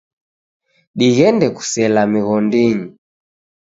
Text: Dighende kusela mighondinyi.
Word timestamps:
Dighende 0.97 1.47
kusela 1.57 2.01
mighondinyi. 2.11 2.87